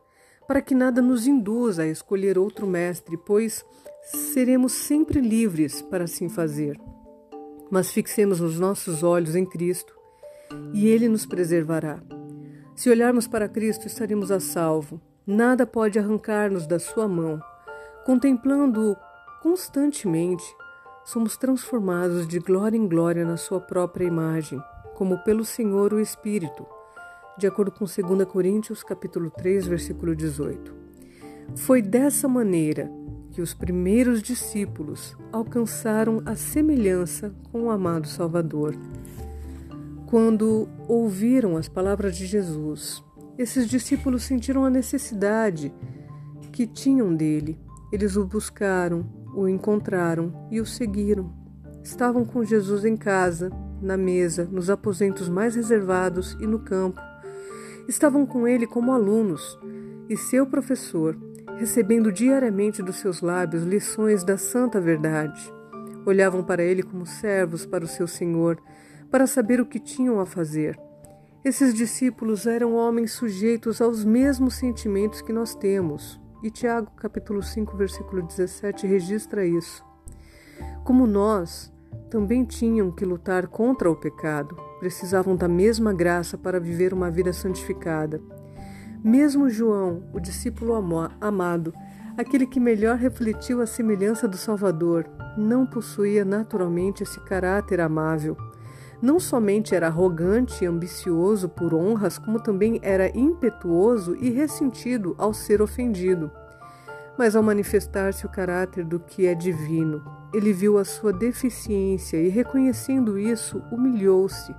para 0.48 0.62
que 0.62 0.76
nada 0.76 1.02
nos 1.02 1.28
induza 1.28 1.84
a 1.84 1.88
escolher 1.88 2.38
outro 2.38 2.68
mestre, 2.68 3.18
pois 3.18 3.66
seremos 4.04 4.74
sempre 4.74 5.20
livres 5.20 5.82
para 5.82 6.06
assim 6.06 6.30
fazer. 6.30 6.80
Mas 7.70 7.92
fixemos 7.92 8.42
os 8.42 8.60
nossos 8.60 9.04
olhos 9.04 9.36
em 9.36 9.46
Cristo 9.46 9.96
e 10.74 10.88
Ele 10.88 11.08
nos 11.08 11.26
preservará. 11.26 12.02
Se 12.76 12.90
olharmos 12.90 13.28
para 13.28 13.48
Cristo, 13.48 13.88
estaremos 13.88 14.32
a 14.32 14.40
salvo. 14.40 15.00
Nada 15.26 15.66
pode 15.66 16.00
arrancar-nos 16.00 16.66
da 16.66 16.80
Sua 16.80 17.08
mão 17.08 17.42
Contemplando-o 18.06 18.98
constantemente, 19.44 20.44
somos 21.06 21.38
transformados 21.38 22.28
de 22.28 22.40
glória 22.40 22.76
em 22.76 22.88
glória 22.88 23.24
na 23.24 23.38
sua 23.38 23.60
própria 23.60 24.06
imagem, 24.06 24.62
como 24.96 25.20
pelo 25.24 25.46
Senhor 25.46 25.94
o 25.94 26.00
Espírito, 26.00 26.66
de 27.38 27.48
acordo 27.48 27.72
com 27.72 27.86
2 27.86 28.26
Coríntios 28.26 28.84
capítulo 28.84 29.30
3, 29.30 29.68
versículo 29.68 30.16
18. 30.16 30.74
Foi 31.56 31.82
dessa 31.82 32.28
maneira 32.28 32.92
que 33.32 33.42
os 33.42 33.54
primeiros 33.54 34.22
discípulos 34.22 35.16
alcançaram 35.32 36.22
a 36.26 36.36
semelhança 36.36 37.34
com 37.52 37.64
o 37.64 37.70
amado 37.72 38.08
Salvador. 38.08 38.76
Quando 40.06 40.68
ouviram 40.88 41.56
as 41.56 41.68
palavras 41.68 42.16
de 42.16 42.26
Jesus, 42.26 43.04
esses 43.38 43.68
discípulos 43.68 44.24
sentiram 44.24 44.66
a 44.66 44.70
necessidade 44.70 45.74
que 46.52 46.68
tinham 46.68 47.16
dele 47.16 47.58
eles 47.92 48.16
o 48.16 48.26
buscaram, 48.26 49.06
o 49.36 49.48
encontraram 49.50 50.48
e 50.50 50.62
o 50.62 50.66
seguiram. 50.66 51.34
Estavam 51.84 52.24
com 52.24 52.44
Jesus 52.44 52.86
em 52.86 52.96
casa, 52.96 53.52
na 53.82 53.98
mesa, 53.98 54.46
nos 54.50 54.70
aposentos 54.70 55.28
mais 55.28 55.56
reservados 55.56 56.38
e 56.40 56.48
no 56.48 56.60
campo. 56.60 57.02
Estavam 57.88 58.26
com 58.26 58.48
ele 58.48 58.66
como 58.66 58.94
alunos 58.94 59.58
e 60.10 60.16
seu 60.18 60.46
professor, 60.46 61.18
recebendo 61.58 62.12
diariamente 62.12 62.82
dos 62.82 62.98
seus 62.98 63.22
lábios 63.22 63.64
lições 63.64 64.24
da 64.24 64.38
santa 64.38 64.80
verdade. 64.80 65.42
Olhavam 66.06 66.44
para 66.44 66.64
ele 66.64 66.84
como 66.84 67.06
servos 67.06 67.66
para 67.66 67.86
o 67.86 67.88
seu 67.88 68.08
Senhor, 68.08 68.62
para 69.10 69.28
saber 69.28 69.62
o 69.62 69.66
que 69.66 69.80
tinham 69.80 70.20
a 70.20 70.26
fazer. 70.26 70.80
Esses 71.44 71.74
discípulos 71.74 72.46
eram 72.46 72.76
homens 72.76 73.14
sujeitos 73.14 73.82
aos 73.82 74.06
mesmos 74.06 74.56
sentimentos 74.56 75.22
que 75.22 75.34
nós 75.34 75.56
temos, 75.56 76.20
e 76.44 76.50
Tiago, 76.50 76.92
capítulo 76.96 77.44
5, 77.44 77.78
versículo 77.78 78.24
17, 78.24 78.88
registra 78.88 79.46
isso. 79.46 79.84
Como 80.84 81.06
nós, 81.06 81.72
também 82.12 82.44
tinham 82.44 82.92
que 82.92 83.06
lutar 83.06 83.48
contra 83.48 83.90
o 83.90 83.96
pecado, 83.96 84.58
precisavam 84.82 85.34
da 85.34 85.48
mesma 85.48 85.94
graça 85.94 86.38
para 86.38 86.60
viver 86.60 86.94
uma 86.94 87.10
vida 87.10 87.32
santificada. 87.32 88.22
Mesmo 89.02 89.50
João, 89.50 90.04
o 90.14 90.20
discípulo 90.20 90.76
amado, 91.22 91.74
aquele 92.18 92.46
que 92.46 92.60
melhor 92.60 92.98
refletiu 92.98 93.62
a 93.62 93.66
semelhança 93.66 94.28
do 94.28 94.36
Salvador, 94.36 95.10
não 95.38 95.66
possuía 95.66 96.26
naturalmente 96.26 97.02
esse 97.02 97.20
caráter 97.22 97.80
amável. 97.80 98.36
Não 99.02 99.18
somente 99.18 99.74
era 99.74 99.88
arrogante 99.88 100.66
e 100.66 100.68
ambicioso 100.68 101.48
por 101.48 101.74
honras, 101.74 102.20
como 102.20 102.44
também 102.44 102.78
era 102.84 103.10
impetuoso 103.18 104.18
e 104.18 104.30
ressentido 104.30 105.16
ao 105.18 105.34
ser 105.34 105.62
ofendido. 105.62 106.30
Mas 107.18 107.36
ao 107.36 107.44
manifestar-se 107.44 108.26
o 108.26 108.30
caráter 108.30 108.86
do 108.86 109.00
que 109.00 109.28
é 109.28 109.36
divino, 109.36 110.04
ele 110.34 110.54
viu 110.54 110.78
a 110.78 110.86
sua 110.86 111.12
deficiência 111.12 112.18
e, 112.18 112.30
reconhecendo 112.30 113.20
isso, 113.20 113.62
humilhou-se. 113.72 114.54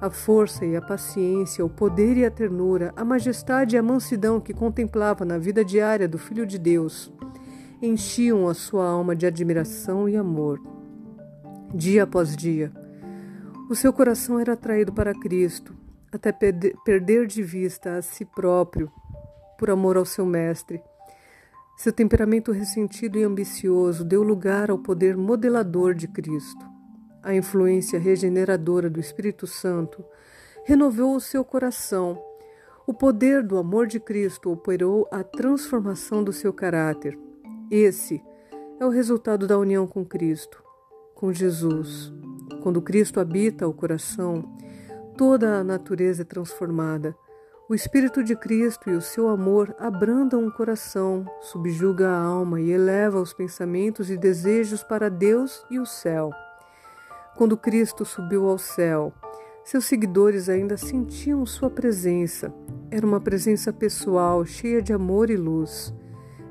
A 0.00 0.10
força 0.10 0.64
e 0.64 0.76
a 0.76 0.82
paciência, 0.82 1.64
o 1.64 1.70
poder 1.70 2.16
e 2.16 2.24
a 2.24 2.30
ternura, 2.30 2.92
a 2.96 3.04
majestade 3.04 3.76
e 3.76 3.78
a 3.78 3.82
mansidão 3.82 4.40
que 4.40 4.52
contemplava 4.52 5.24
na 5.24 5.38
vida 5.38 5.64
diária 5.64 6.08
do 6.08 6.18
Filho 6.18 6.46
de 6.46 6.58
Deus 6.58 7.12
enchiam 7.80 8.48
a 8.48 8.54
sua 8.54 8.88
alma 8.88 9.14
de 9.14 9.26
admiração 9.26 10.08
e 10.08 10.16
amor. 10.16 10.60
Dia 11.74 12.04
após 12.04 12.36
dia, 12.36 12.72
o 13.68 13.74
seu 13.74 13.92
coração 13.92 14.38
era 14.38 14.52
atraído 14.52 14.92
para 14.92 15.12
Cristo, 15.12 15.74
até 16.12 16.32
perder 16.32 17.26
de 17.26 17.42
vista 17.42 17.96
a 17.96 18.02
si 18.02 18.24
próprio, 18.24 18.90
por 19.58 19.70
amor 19.70 19.96
ao 19.96 20.04
seu 20.04 20.24
Mestre. 20.24 20.80
Seu 21.76 21.92
temperamento 21.92 22.52
ressentido 22.52 23.18
e 23.18 23.24
ambicioso 23.24 24.02
deu 24.02 24.22
lugar 24.22 24.70
ao 24.70 24.78
poder 24.78 25.16
modelador 25.16 25.94
de 25.94 26.08
Cristo. 26.08 26.64
A 27.22 27.34
influência 27.34 27.98
regeneradora 27.98 28.88
do 28.88 28.98
Espírito 28.98 29.46
Santo 29.46 30.04
renovou 30.64 31.14
o 31.14 31.20
seu 31.20 31.44
coração, 31.44 32.18
O 32.88 32.94
poder 32.94 33.42
do 33.42 33.58
amor 33.58 33.88
de 33.88 33.98
Cristo 33.98 34.48
operou 34.48 35.08
a 35.10 35.24
transformação 35.24 36.22
do 36.22 36.32
seu 36.32 36.52
caráter. 36.52 37.18
Esse 37.68 38.22
é 38.78 38.86
o 38.86 38.90
resultado 38.90 39.44
da 39.44 39.58
união 39.58 39.88
com 39.88 40.04
Cristo, 40.04 40.62
com 41.12 41.32
Jesus. 41.32 42.12
Quando 42.62 42.80
Cristo 42.80 43.18
habita 43.18 43.66
o 43.66 43.74
coração, 43.74 44.56
toda 45.18 45.56
a 45.56 45.64
natureza 45.64 46.22
é 46.22 46.24
transformada. 46.24 47.16
O 47.68 47.74
Espírito 47.74 48.22
de 48.22 48.36
Cristo 48.36 48.88
e 48.88 48.94
o 48.94 49.00
seu 49.00 49.28
amor 49.28 49.74
abrandam 49.76 50.46
o 50.46 50.52
coração, 50.52 51.26
subjuga 51.40 52.08
a 52.08 52.16
alma 52.16 52.60
e 52.60 52.70
eleva 52.70 53.20
os 53.20 53.32
pensamentos 53.32 54.08
e 54.08 54.16
desejos 54.16 54.84
para 54.84 55.10
Deus 55.10 55.66
e 55.68 55.80
o 55.80 55.84
céu. 55.84 56.30
Quando 57.34 57.56
Cristo 57.56 58.04
subiu 58.04 58.48
ao 58.48 58.56
céu, 58.56 59.12
seus 59.64 59.84
seguidores 59.84 60.48
ainda 60.48 60.76
sentiam 60.76 61.44
sua 61.44 61.68
presença. 61.68 62.54
Era 62.88 63.04
uma 63.04 63.20
presença 63.20 63.72
pessoal, 63.72 64.44
cheia 64.44 64.80
de 64.80 64.92
amor 64.92 65.28
e 65.28 65.36
luz. 65.36 65.92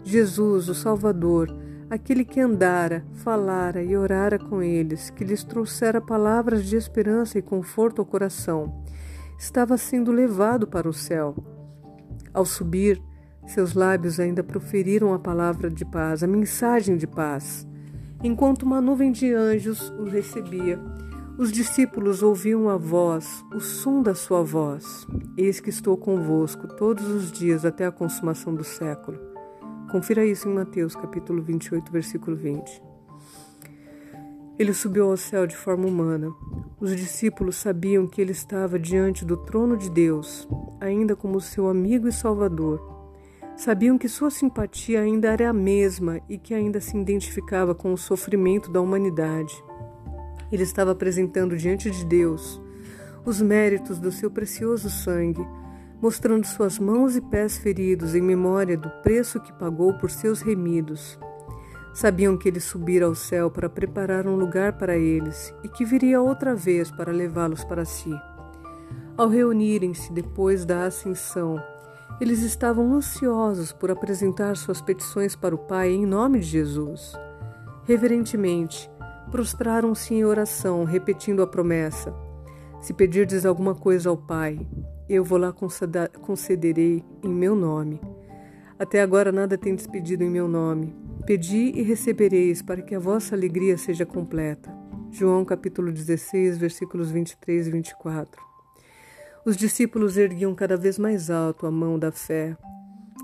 Jesus, 0.04 0.68
o 0.68 0.76
Salvador, 0.76 1.48
aquele 1.90 2.26
que 2.26 2.42
andara, 2.42 3.06
falara 3.14 3.82
e 3.82 3.96
orara 3.96 4.38
com 4.38 4.62
eles, 4.62 5.10
que 5.12 5.24
lhes 5.24 5.46
trouxera 5.46 6.02
palavras 6.02 6.66
de 6.66 6.76
esperança 6.76 7.40
e 7.40 7.42
conforto 7.42 8.02
ao 8.02 8.06
coração 8.06 8.84
estava 9.38 9.78
sendo 9.78 10.12
levado 10.12 10.68
para 10.68 10.88
o 10.90 10.94
céu. 10.94 11.36
Ao 12.34 12.46
subir, 12.46 13.02
seus 13.48 13.74
lábios 13.74 14.20
ainda 14.20 14.44
proferiram 14.44 15.14
a 15.14 15.20
palavra 15.20 15.70
de 15.70 15.86
paz, 15.86 16.24
a 16.24 16.28
mensagem 16.28 16.98
de 16.98 17.08
paz. 17.08 17.68
Enquanto 18.24 18.64
uma 18.64 18.82
nuvem 18.82 19.12
de 19.12 19.34
anjos 19.34 19.90
o 19.92 20.06
recebia, 20.06 20.80
os 21.38 21.52
discípulos 21.52 22.24
ouviam 22.24 22.70
a 22.70 22.78
voz, 22.78 23.44
o 23.54 23.60
som 23.60 24.02
da 24.02 24.16
sua 24.16 24.42
voz. 24.42 25.06
Eis 25.38 25.60
que 25.60 25.70
estou 25.70 25.98
convosco 25.98 26.68
todos 26.76 27.08
os 27.08 27.32
dias 27.32 27.66
até 27.66 27.86
a 27.86 27.92
consumação 27.92 28.56
do 28.56 28.64
século. 28.64 29.20
Confira 29.92 30.26
isso 30.26 30.48
em 30.48 30.54
Mateus 30.54 30.96
capítulo 30.96 31.42
28, 31.44 31.92
versículo 31.92 32.36
20. 32.36 32.85
Ele 34.58 34.74
subiu 34.74 35.10
ao 35.10 35.18
céu 35.18 35.46
de 35.46 35.56
forma 35.56 35.86
humana. 35.86 36.34
Os 36.80 36.96
discípulos 36.96 37.58
sabiam 37.58 38.08
que 38.08 38.22
ele 38.22 38.32
estava 38.32 38.80
diante 38.80 39.26
do 39.26 39.36
trono 39.36 39.76
de 39.76 39.90
Deus, 39.90 40.48
ainda 40.80 41.14
como 41.14 41.42
seu 41.42 41.68
amigo 41.68 42.08
e 42.08 42.12
salvador. 42.12 42.80
Sabiam 43.58 43.98
que 43.98 44.08
sua 44.08 44.30
simpatia 44.30 45.02
ainda 45.02 45.30
era 45.30 45.50
a 45.50 45.54
mesma 45.54 46.22
e 46.30 46.38
que 46.38 46.54
ainda 46.54 46.80
se 46.80 46.98
identificava 46.98 47.76
com 47.76 47.92
o 47.92 47.98
sofrimento 47.98 48.72
da 48.72 48.80
humanidade. 48.80 49.62
Ele 50.50 50.64
estava 50.64 50.92
apresentando 50.92 51.58
diante 51.58 51.92
de 51.92 52.06
Deus 52.06 52.62
os 53.26 53.42
méritos 53.42 54.00
do 54.00 54.12
seu 54.12 54.30
precioso 54.30 54.90
sangue, 54.90 55.46
mostrando 56.00 56.46
suas 56.46 56.78
mãos 56.78 57.16
e 57.18 57.22
pés 57.22 57.58
feridos 57.58 58.14
em 58.14 58.22
memória 58.22 58.78
do 58.78 58.90
preço 59.02 59.40
que 59.40 59.52
pagou 59.52 59.94
por 59.98 60.12
seus 60.12 60.42
remidos. 60.42 61.20
Sabiam 61.96 62.36
que 62.36 62.50
ele 62.50 62.60
subira 62.60 63.06
ao 63.06 63.16
céu 63.16 63.50
para 63.50 63.70
preparar 63.70 64.28
um 64.28 64.36
lugar 64.36 64.74
para 64.74 64.98
eles 64.98 65.56
e 65.64 65.70
que 65.70 65.86
viria 65.86 66.22
outra 66.22 66.54
vez 66.54 66.92
para 66.92 67.10
levá-los 67.10 67.64
para 67.64 67.86
si. 67.86 68.14
Ao 69.16 69.30
reunirem-se 69.30 70.12
depois 70.12 70.66
da 70.66 70.84
ascensão, 70.84 71.58
eles 72.20 72.42
estavam 72.42 72.94
ansiosos 72.94 73.72
por 73.72 73.90
apresentar 73.90 74.58
suas 74.58 74.82
petições 74.82 75.38
para 75.38 75.56
o 75.56 75.58
Pai 75.58 75.90
em 75.90 76.06
nome 76.06 76.40
de 76.40 76.48
Jesus. 76.48 77.14
Reverentemente, 77.86 78.92
prostraram-se 79.32 80.14
em 80.14 80.26
oração, 80.26 80.84
repetindo 80.84 81.42
a 81.42 81.48
promessa: 81.48 82.14
Se 82.82 82.94
pedirdes 82.94 83.46
alguma 83.46 83.74
coisa 83.74 84.10
ao 84.10 84.18
Pai, 84.18 84.68
eu 85.08 85.24
vou 85.24 85.38
lá 85.38 85.54
concederei 86.22 87.06
em 87.24 87.34
meu 87.34 87.56
nome. 87.56 88.02
Até 88.78 89.02
agora 89.02 89.32
nada 89.32 89.58
tendes 89.58 89.88
pedido 89.88 90.26
em 90.26 90.30
meu 90.30 90.46
nome. 90.46 91.05
Pedi 91.26 91.72
e 91.74 91.82
recebereis 91.82 92.62
para 92.62 92.84
que 92.84 92.94
a 92.94 93.00
vossa 93.00 93.34
alegria 93.34 93.80
seja 93.80 94.06
completa. 94.06 94.72
João 95.10 95.44
capítulo 95.44 95.92
16, 95.92 96.56
versículos 96.56 97.10
23 97.10 97.66
e 97.66 97.72
24. 97.72 98.40
Os 99.44 99.58
discípulos 99.58 100.18
erguiam 100.18 100.54
cada 100.54 100.78
vez 100.78 101.00
mais 101.00 101.32
alto 101.32 101.66
a 101.66 101.72
mão 101.72 101.98
da 101.98 102.12
fé, 102.12 102.56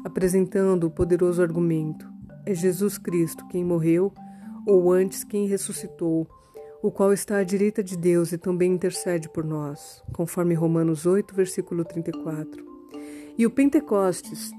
apresentando 0.03 0.85
o 0.85 0.89
poderoso 0.89 1.43
argumento: 1.43 2.11
é 2.43 2.55
Jesus 2.55 2.97
Cristo 2.97 3.47
quem 3.49 3.63
morreu, 3.63 4.11
ou 4.65 4.91
antes 4.91 5.23
quem 5.23 5.45
ressuscitou, 5.45 6.27
o 6.81 6.89
qual 6.89 7.13
está 7.13 7.37
à 7.37 7.43
direita 7.43 7.83
de 7.83 7.95
Deus 7.95 8.31
e 8.31 8.37
também 8.39 8.73
intercede 8.73 9.29
por 9.29 9.45
nós, 9.45 10.01
conforme 10.11 10.55
Romanos 10.55 11.05
8, 11.05 11.35
versículo 11.35 11.85
34. 11.85 12.65
E 13.37 13.45
o 13.45 13.51
Pentecostes, 13.51 14.51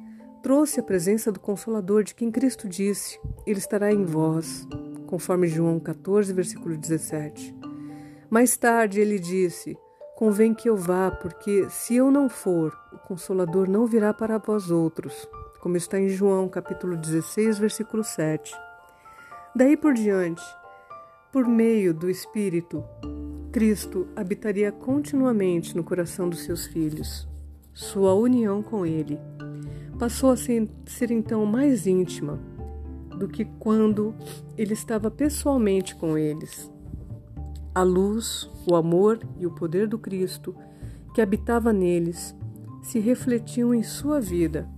trouxe 0.43 0.81
a 0.81 0.83
presença 0.83 1.31
do 1.31 1.39
Consolador 1.39 2.03
de 2.03 2.15
quem 2.15 2.31
Cristo 2.31 2.69
disse: 2.69 3.19
Ele 3.47 3.59
estará 3.59 3.93
em 3.93 4.05
vós, 4.05 4.67
conforme 5.07 5.47
João 5.47 5.79
14, 5.79 6.33
versículo 6.33 6.77
17. 6.77 7.55
Mais 8.29 8.57
tarde 8.57 9.01
ele 9.01 9.19
disse: 9.19 9.79
Convém 10.17 10.53
que 10.53 10.69
eu 10.69 10.77
vá, 10.77 11.11
porque 11.11 11.69
se 11.71 11.95
eu 11.95 12.11
não 12.11 12.29
for, 12.29 12.77
o 12.93 12.99
Consolador 12.99 13.69
não 13.69 13.87
virá 13.87 14.13
para 14.13 14.39
vós 14.39 14.71
outros, 14.71 15.29
como 15.61 15.77
está 15.77 15.99
em 15.99 16.09
João 16.09 16.49
capítulo 16.49 16.97
16, 16.97 17.59
versículo 17.59 18.03
7. 18.03 18.53
Daí 19.55 19.77
por 19.77 19.95
diante, 19.95 20.43
por 21.33 21.47
meio 21.47 21.95
do 21.95 22.11
Espírito, 22.11 22.85
Cristo 23.53 24.09
habitaria 24.17 24.73
continuamente 24.73 25.77
no 25.77 25.85
coração 25.85 26.29
dos 26.29 26.41
seus 26.41 26.67
filhos. 26.67 27.29
Sua 27.75 28.13
união 28.15 28.63
com 28.63 28.85
Ele 28.85 29.19
passou 30.03 30.33
a 30.33 30.37
ser, 30.37 30.69
ser 30.85 31.13
então 31.13 31.47
mais 31.47 31.87
íntima 31.87 32.37
do 33.17 33.29
que 33.29 33.45
quando 33.61 34.13
ele 34.59 34.73
estava 34.73 35.09
pessoalmente 35.13 35.95
com 35.95 36.19
eles. 36.19 36.69
A 37.73 37.85
luz, 37.85 38.51
o 38.69 38.75
amor 38.75 39.21
e 39.39 39.47
o 39.47 39.55
poder 39.55 39.87
do 39.87 40.01
Cristo 40.01 40.57
que 41.15 41.21
habitava 41.21 41.73
neles 41.73 42.35
se 42.83 42.99
refletiam 42.99 43.73
em 43.73 43.85
sua 43.85 44.21
vida, 44.21 44.69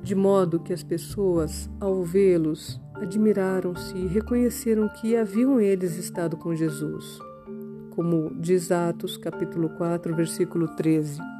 de 0.00 0.14
modo 0.14 0.60
que 0.60 0.72
as 0.72 0.84
pessoas, 0.84 1.68
ao 1.80 2.04
vê-los, 2.04 2.80
admiraram-se 2.94 3.96
e 3.96 4.06
reconheceram 4.06 4.88
que 4.88 5.16
haviam 5.16 5.58
eles 5.58 5.96
estado 5.96 6.36
com 6.36 6.54
Jesus, 6.54 7.18
como 7.96 8.32
diz 8.38 8.70
Atos 8.70 9.16
capítulo 9.16 9.70
4, 9.70 10.14
versículo 10.14 10.68
13. 10.76 11.35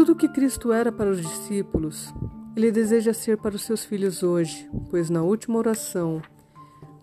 Tudo 0.00 0.12
o 0.12 0.16
que 0.16 0.30
Cristo 0.30 0.72
era 0.72 0.90
para 0.90 1.10
os 1.10 1.20
discípulos, 1.20 2.10
ele 2.56 2.72
deseja 2.72 3.12
ser 3.12 3.36
para 3.36 3.54
os 3.54 3.60
seus 3.60 3.84
filhos 3.84 4.22
hoje, 4.22 4.66
pois 4.88 5.10
na 5.10 5.20
última 5.20 5.58
oração, 5.58 6.22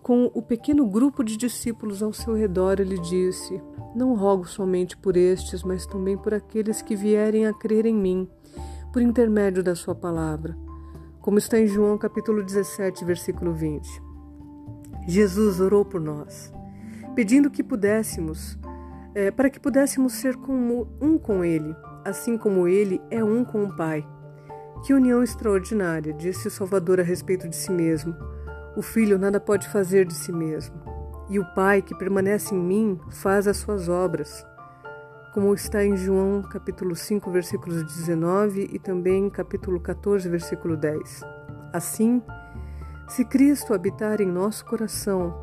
com 0.02 0.28
o 0.34 0.42
pequeno 0.42 0.84
grupo 0.84 1.22
de 1.22 1.36
discípulos 1.36 2.02
ao 2.02 2.12
seu 2.12 2.34
redor, 2.34 2.80
ele 2.80 2.98
disse: 2.98 3.62
Não 3.94 4.16
rogo 4.16 4.48
somente 4.48 4.96
por 4.96 5.16
estes, 5.16 5.62
mas 5.62 5.86
também 5.86 6.18
por 6.18 6.34
aqueles 6.34 6.82
que 6.82 6.96
vierem 6.96 7.46
a 7.46 7.54
crer 7.54 7.86
em 7.86 7.94
mim, 7.94 8.28
por 8.92 9.00
intermédio 9.00 9.62
da 9.62 9.76
sua 9.76 9.94
palavra. 9.94 10.58
Como 11.20 11.38
está 11.38 11.56
em 11.56 11.68
João 11.68 11.96
capítulo 11.96 12.42
17, 12.42 13.04
versículo 13.04 13.52
20. 13.54 14.02
Jesus 15.06 15.60
orou 15.60 15.84
por 15.84 16.00
nós, 16.00 16.52
pedindo 17.14 17.48
que 17.48 17.62
pudéssemos, 17.62 18.58
é, 19.14 19.30
para 19.30 19.48
que 19.48 19.60
pudéssemos 19.60 20.14
ser 20.14 20.34
como 20.34 20.88
um 21.00 21.16
com 21.16 21.44
ele 21.44 21.76
assim 22.04 22.36
como 22.38 22.68
ele 22.68 23.00
é 23.10 23.22
um 23.22 23.44
com 23.44 23.64
o 23.64 23.76
Pai. 23.76 24.06
Que 24.84 24.94
união 24.94 25.22
extraordinária, 25.22 26.12
disse 26.12 26.48
o 26.48 26.50
Salvador 26.50 27.00
a 27.00 27.02
respeito 27.02 27.48
de 27.48 27.56
si 27.56 27.70
mesmo. 27.70 28.14
O 28.76 28.82
Filho 28.82 29.18
nada 29.18 29.40
pode 29.40 29.68
fazer 29.68 30.04
de 30.06 30.14
si 30.14 30.30
mesmo. 30.30 30.76
E 31.28 31.38
o 31.38 31.44
Pai 31.54 31.82
que 31.82 31.96
permanece 31.96 32.54
em 32.54 32.58
mim 32.58 33.00
faz 33.10 33.48
as 33.48 33.56
suas 33.56 33.88
obras. 33.88 34.46
Como 35.34 35.52
está 35.52 35.84
em 35.84 35.96
João 35.96 36.42
capítulo 36.42 36.94
5, 36.94 37.30
versículos 37.30 37.82
19 37.82 38.70
e 38.72 38.78
também 38.78 39.28
capítulo 39.28 39.80
14, 39.80 40.28
versículo 40.28 40.76
10. 40.76 41.22
Assim, 41.72 42.22
se 43.08 43.24
Cristo 43.24 43.74
habitar 43.74 44.20
em 44.20 44.26
nosso 44.26 44.64
coração, 44.64 45.34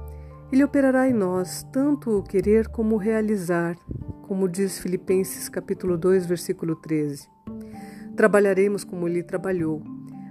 ele 0.51 0.63
operará 0.63 1.09
em 1.09 1.13
nós 1.13 1.63
tanto 1.71 2.17
o 2.17 2.23
querer 2.23 2.67
como 2.67 2.95
o 2.95 2.97
realizar, 2.97 3.75
como 4.27 4.47
diz 4.47 4.79
Filipenses 4.79 5.47
capítulo 5.47 5.97
2, 5.97 6.25
versículo 6.25 6.75
13. 6.75 7.29
Trabalharemos 8.15 8.83
como 8.83 9.07
ele 9.07 9.21
trabalhou, 9.21 9.83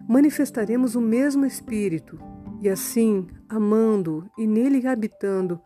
manifestaremos 0.08 0.94
o 0.94 1.00
mesmo 1.00 1.46
espírito, 1.46 2.18
e 2.60 2.68
assim, 2.68 3.26
amando 3.48 4.28
e 4.36 4.46
nele 4.46 4.86
habitando, 4.86 5.60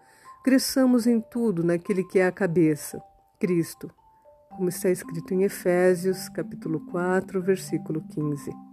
cresçamos 0.45 1.07
em 1.07 1.21
tudo 1.21 1.65
naquele 1.65 2.05
que 2.05 2.19
é 2.19 2.27
a 2.27 2.33
cabeça, 2.33 3.01
Cristo, 3.41 3.91
como 4.51 4.69
está 4.69 4.91
escrito 4.91 5.33
em 5.33 5.45
Efésios 5.45 6.29
capítulo 6.29 6.81
4, 6.91 7.41
versículo 7.41 8.03
15. 8.03 8.68